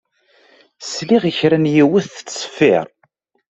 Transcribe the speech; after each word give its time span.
Sliɣ 0.93 1.23
i 1.25 1.33
kra 1.39 1.57
n 1.59 1.71
yiwet 1.73 2.05
tettṣeffiṛ. 2.15 2.87